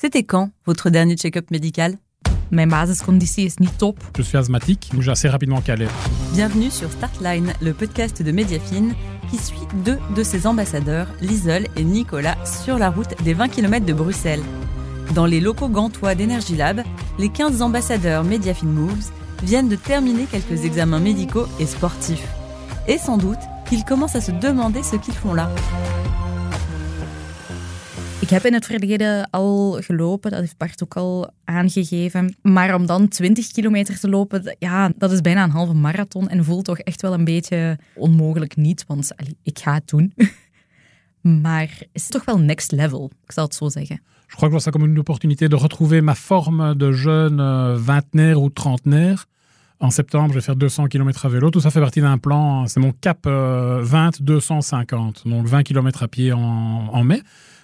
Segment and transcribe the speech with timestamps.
[0.00, 1.96] C'était quand votre dernier check-up médical?
[4.16, 5.88] Je suis asthmatique, donc j'ai assez rapidement calé.
[6.34, 8.94] Bienvenue sur Startline, le podcast de Mediafine
[9.28, 13.84] qui suit deux de ses ambassadeurs, Lisol et Nicolas, sur la route des 20 km
[13.84, 14.42] de Bruxelles.
[15.16, 16.84] Dans les locaux gantois d'Energy Lab,
[17.18, 19.10] les 15 ambassadeurs Mediafine Moves
[19.42, 22.28] viennent de terminer quelques examens médicaux et sportifs.
[22.86, 25.50] Et sans doute qu'ils commencent à se demander ce qu'ils font là.
[28.28, 32.36] Ik heb in het verleden al gelopen, dat heeft Bart ook al aangegeven.
[32.42, 36.44] Maar om dan 20 kilometer te lopen, ja, dat is bijna een halve marathon en
[36.44, 39.12] voelt toch echt wel een beetje onmogelijk niet, want
[39.42, 40.14] ik ga het doen.
[41.42, 44.00] maar is toch wel next level, ik zal het zo zeggen.
[44.26, 48.38] Je crois que ça comme une opportunité de retrouver ma forme de jeune euh, vingtenaire
[48.38, 49.24] ou trentenaire.
[49.80, 51.50] En septembre, je vais faire 200 km à vélo.
[51.50, 52.66] Tout ça fait partie d'un plan.
[52.66, 55.28] C'est mon cap euh, 20-250.
[55.28, 57.22] Donc 20 km à pied en, en mai,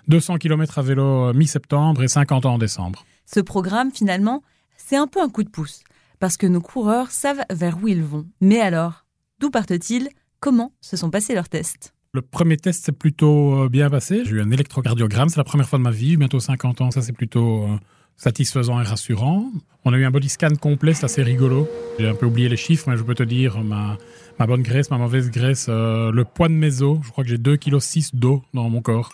[0.09, 3.05] 200 km à vélo euh, mi-septembre et 50 ans en décembre.
[3.27, 4.43] Ce programme, finalement,
[4.77, 5.83] c'est un peu un coup de pouce,
[6.19, 8.27] parce que nos coureurs savent vers où ils vont.
[8.41, 9.07] Mais alors,
[9.41, 10.09] d'où partent-ils?
[10.41, 11.95] Comment se sont passés leurs tests?
[12.13, 14.23] Le premier test s'est plutôt euh, bien passé.
[14.24, 15.29] J'ai eu un électrocardiogramme.
[15.29, 16.16] C'est la première fois de ma vie.
[16.16, 16.91] Bientôt 50 ans.
[16.93, 17.77] Ça, c'est plutôt euh,
[18.16, 19.51] satisfaisant et rassurant.
[19.85, 20.95] On a eu un body scan complet.
[20.95, 21.68] C'est assez rigolo.
[21.99, 23.99] J'ai un peu oublié les chiffres, mais je peux te dire ma,
[24.39, 27.01] ma bonne graisse, ma mauvaise graisse, euh, le poids de mes os.
[27.02, 29.11] Je crois que j'ai 2,6 kg d'eau dans mon corps.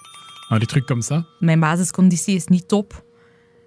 [0.59, 1.27] Trucs comme ça.
[1.39, 3.05] Mijn basisconditie is niet top.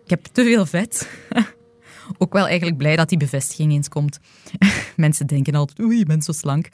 [0.03, 1.09] Ik heb te veel vet.
[2.17, 4.19] Ook wel eigenlijk blij dat die bevestiging eens komt.
[4.95, 6.69] Mensen denken altijd, oei, je bent zo slank.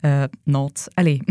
[0.00, 0.88] Eh not.
[0.94, 1.22] Allee.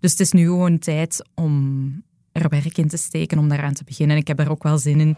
[0.00, 3.84] Dus het is nu gewoon tijd om er werk in te steken, om daaraan te
[3.84, 4.16] beginnen.
[4.16, 5.16] Ik heb daar ook wel zin in.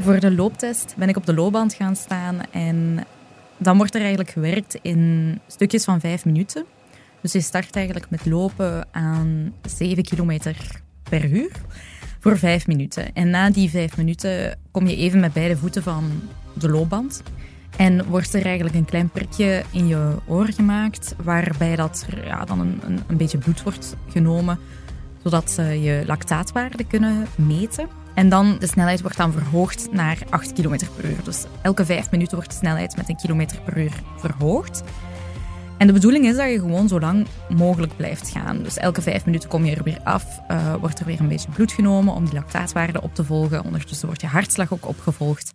[0.00, 3.06] Voor de looptest ben ik op de loopband gaan staan en
[3.58, 6.64] dan wordt er eigenlijk gewerkt in stukjes van vijf minuten.
[7.24, 10.56] Dus je start eigenlijk met lopen aan 7 kilometer
[11.02, 11.50] per uur
[12.20, 13.14] voor vijf minuten.
[13.14, 16.10] En na die vijf minuten kom je even met beide voeten van
[16.52, 17.22] de loopband.
[17.76, 22.44] En wordt er eigenlijk een klein prikje in je oor gemaakt, waarbij dat er ja,
[22.44, 24.58] dan een, een, beetje bloed wordt genomen,
[25.22, 27.88] zodat ze je lactaatwaarde kunnen meten.
[28.14, 31.24] En dan de snelheid wordt dan verhoogd naar 8 km per uur.
[31.24, 34.82] Dus elke vijf minuten wordt de snelheid met een kilometer per uur verhoogd.
[35.78, 38.62] En de bedoeling is dat je gewoon zo lang mogelijk blijft gaan.
[38.62, 41.50] Dus elke vijf minuten kom je er weer af, eh, wordt er weer een beetje
[41.50, 43.64] bloed genomen om die lactaatwaarde op te volgen.
[43.64, 45.52] Ondertussen wordt je hartslag ook opgevolgd.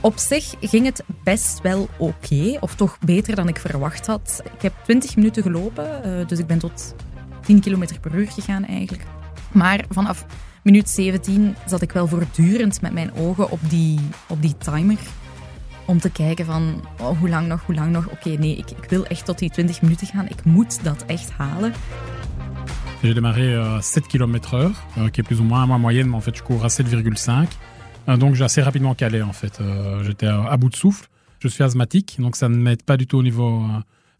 [0.00, 4.42] Op zich ging het best wel oké, of toch beter dan ik verwacht had.
[4.54, 6.94] Ik heb 20 minuten gelopen, eh, dus ik ben tot
[7.42, 9.04] 10 km per uur gegaan eigenlijk.
[9.52, 10.26] Maar vanaf
[10.62, 14.98] minuut 17 zat ik wel voortdurend met mijn ogen op die, op die timer.
[15.88, 18.08] Om te kijken van, oh, hoe lang nog, hoe lang nog?
[18.08, 20.28] Oké, nee, ik, ik wil echt tot die 20 minuten gaan.
[20.28, 21.72] Ik moet dat echt halen.
[23.02, 26.16] J'ai démarré à 7 km heure, euh, qui est plus ou moins ma moyenne, mais
[26.16, 27.48] en fait, je cours à 7,5.
[28.08, 29.60] Euh, donc, j'ai assez rapidement calé, en fait.
[29.60, 31.08] Euh, J'étais à, bout de souffle.
[31.38, 33.62] Je suis asthmatique, donc ça ne m'aide pas du tout au niveau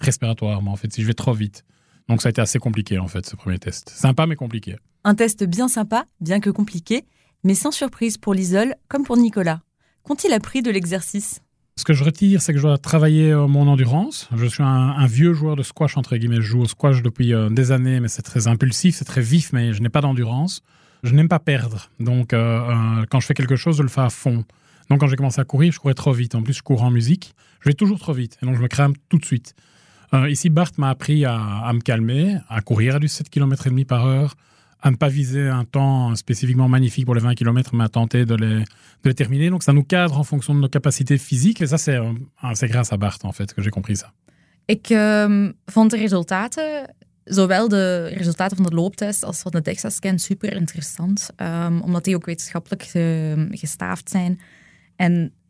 [0.00, 1.64] respiratoire, moi, en fait, si je vais trop vite.
[2.08, 3.90] Donc, ça a été assez compliqué, en fait, ce premier test.
[3.90, 4.76] Sympa, mais compliqué.
[5.04, 7.04] Un test bien sympa, bien que compliqué,
[7.44, 9.60] mais sans surprise pour l'isole comme pour Nicolas.
[10.02, 11.42] Qu'ont-ils appris de l'exercice?
[11.78, 14.28] Ce que je retire, c'est que je dois travailler euh, mon endurance.
[14.34, 16.40] Je suis un, vieux joueur de squash, entre guillemets.
[16.40, 19.52] Je joue au squash depuis euh, des années, mais c'est très impulsif, c'est très vif,
[19.52, 20.64] mais je n'ai pas d'endurance.
[21.04, 21.88] Je n'aime pas perdre.
[22.00, 24.44] Donc, euh, quand je fais quelque chose, je le fais à fond.
[24.90, 26.34] Donc, quand j'ai commencé à courir, je courais trop vite.
[26.34, 27.36] En plus, je cours en musique.
[27.60, 28.38] Je vais toujours trop vite.
[28.42, 29.54] Et donc, je me crame tout de suite.
[30.12, 33.70] Ici, Bart m'a appris à, à me calmer, à courir à du 7 km et
[33.70, 34.34] demi par heure,
[34.80, 38.24] à ne pas viser un temps spécifiquement magnifique pour les 20 km, mais à tenter
[38.24, 38.60] de les,
[39.02, 39.50] de les terminer.
[39.50, 41.60] Donc, ça nous cadre en fonction de nos capacités physiques.
[41.62, 42.12] Et ça, c'est euh,
[42.68, 44.12] grâce à Bart, en fait, que j'ai compris ça.
[44.66, 46.94] Ik ehm, vond de resultaten,
[47.24, 51.30] zowel de resultaten van de looptest als van de DEXA-scan, super interessant.
[51.36, 54.38] ehm, omdat die ook wetenschappelijk ge- gestaafd zijn.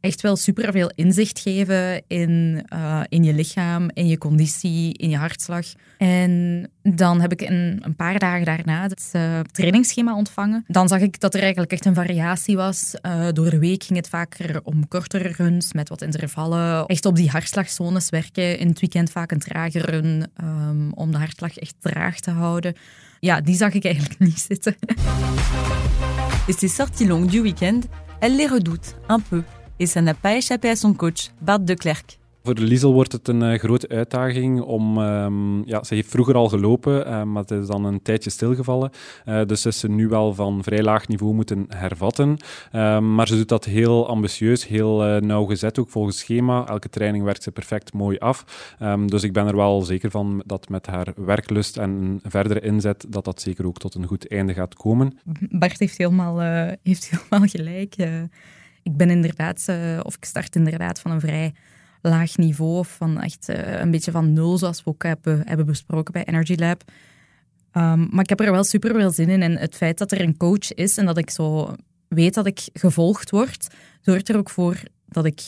[0.00, 5.10] Echt wel super veel inzicht geven in, eh, in je lichaam, in je conditie, in
[5.10, 5.66] je hartslag.
[5.98, 10.64] En dan heb ik een, een paar dagen daarna het eh, trainingsschema ontvangen.
[10.66, 12.94] Dan zag ik dat er eigenlijk echt een variatie was.
[13.00, 16.86] Eh, door de week ging het vaker om kortere runs met wat intervallen.
[16.86, 18.58] Echt op die hartslagzones werken.
[18.58, 22.74] In het weekend vaak een trage run ehm, om de hartslag echt traag te houden.
[23.20, 24.76] Ja, die zag ik eigenlijk niet zitten.
[26.46, 27.86] Et ces sorties longues du week-end,
[28.20, 29.42] elle les redoute un peu.
[29.80, 32.18] Et ça n'a pas échappé à son coach, Bart de Klerk.
[32.42, 34.98] Voor Liesel wordt het een uh, grote uitdaging om...
[34.98, 38.90] Um, ja, ze heeft vroeger al gelopen, uh, maar het is dan een tijdje stilgevallen.
[39.26, 42.36] Uh, dus is ze nu wel van vrij laag niveau moeten hervatten.
[42.72, 46.66] Um, maar ze doet dat heel ambitieus, heel nauwgezet, ook volgens schema.
[46.66, 48.44] Elke training werkt ze perfect mooi af.
[48.82, 53.06] Um, dus ik ben er wel zeker van dat met haar werklust en verdere inzet,
[53.08, 55.18] dat dat zeker ook tot een goed einde gaat komen.
[55.50, 56.40] Bart heeft helemaal,
[56.82, 57.94] heeft helemaal gelijk.
[58.88, 59.68] Ik ben inderdaad,
[60.02, 61.52] of ik start inderdaad van een vrij
[62.02, 66.12] laag niveau, van echt uh, een beetje van nul, zoals we ook hebben, hebben besproken
[66.12, 66.82] bij Energy Lab.
[67.72, 69.42] Um, maar ik heb er wel super veel zin in.
[69.42, 71.74] En het feit dat er een coach is en dat ik zo
[72.08, 73.68] weet dat ik gevolgd word,
[74.00, 75.40] zorgt er ook voor dat ik,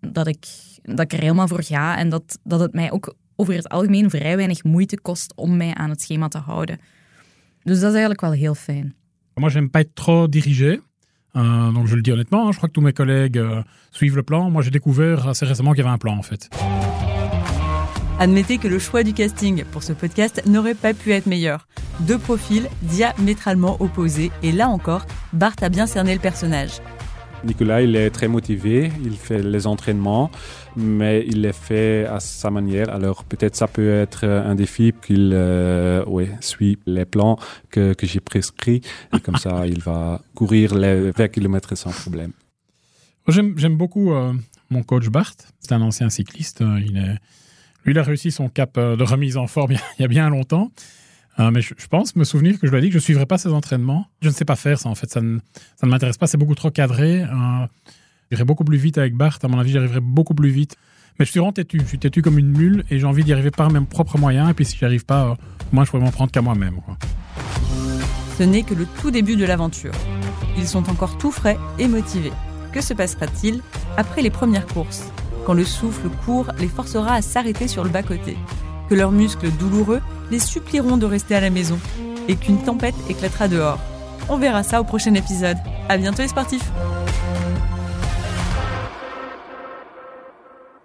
[0.00, 0.46] dat ik,
[0.82, 1.98] dat ik er helemaal voor ga.
[1.98, 5.74] En dat, dat het mij ook over het algemeen vrij weinig moeite kost om mij
[5.74, 6.78] aan het schema te houden.
[7.62, 8.94] Dus dat is eigenlijk wel heel fijn.
[9.34, 10.80] Moi, j'aime pas être trop dirigé.
[11.38, 13.62] Euh, donc je le dis honnêtement, hein, je crois que tous mes collègues euh,
[13.92, 14.50] suivent le plan.
[14.50, 16.50] Moi j'ai découvert assez récemment qu'il y avait un plan en fait.
[18.18, 21.68] Admettez que le choix du casting pour ce podcast n'aurait pas pu être meilleur.
[22.00, 26.80] Deux profils diamétralement opposés et là encore, Bart a bien cerné le personnage.
[27.44, 30.30] Nicolas, il est très motivé, il fait les entraînements,
[30.76, 32.90] mais il les fait à sa manière.
[32.90, 36.04] Alors peut-être ça peut être un défi qu'il euh,
[36.40, 37.38] suit les plans
[37.70, 38.80] que, que j'ai prescrits
[39.16, 42.32] et comme ça il va courir les 20 km sans problème.
[43.28, 44.32] J'aime beaucoup euh,
[44.70, 46.62] mon coach Bart, c'est un ancien cycliste.
[46.62, 46.78] Euh,
[47.84, 50.70] lui, il a réussi son cap de remise en forme il y a bien longtemps.
[51.40, 53.02] Euh, mais je, je, pense me souvenir que je lui ai dit que je ne
[53.02, 54.06] suivrais pas ses entraînements.
[54.22, 55.10] Je ne sais pas faire ça, en fait.
[55.10, 55.38] Ça ne,
[55.76, 56.26] ça ne m'intéresse pas.
[56.26, 57.22] C'est beaucoup trop cadré.
[57.22, 57.66] Euh,
[58.30, 59.38] J'irai beaucoup plus vite avec Bart.
[59.42, 60.76] À mon avis, j'arriverai beaucoup plus vite.
[61.18, 61.80] Mais je suis vraiment têtu.
[61.80, 64.50] Je suis têtu comme une mule et j'ai envie d'y arriver par mes propres moyens.
[64.50, 65.34] Et puis si j'y arrive pas, euh,
[65.72, 66.80] moi, je pourrais m'en prendre qu'à moi-même.
[68.38, 69.92] Ce n'est que le tout début de l'aventure.
[70.56, 72.32] Ils sont encore tout frais et motivés.
[72.72, 73.62] Que se passera-t-il
[73.96, 75.10] après les premières courses?
[75.46, 78.36] Quand le souffle court les forcera à s'arrêter sur le bas-côté
[78.88, 80.00] que leurs muscles douloureux
[80.30, 81.78] les supplieront de rester à la maison
[82.28, 83.80] et qu'une tempête éclatera dehors.
[84.28, 85.56] On verra ça au prochain épisode.
[85.88, 86.70] À bientôt les sportifs.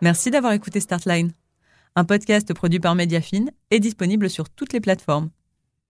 [0.02, 1.32] Merci d'avoir écouté Startline.
[1.96, 5.30] Un podcast produit par Mediafine est disponible sur toutes les plateformes.